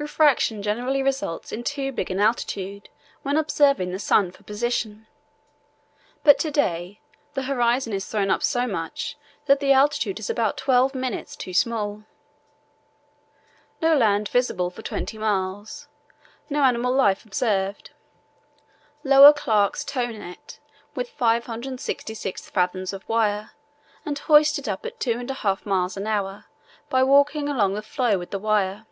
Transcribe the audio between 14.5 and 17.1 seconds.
for twenty miles. No animal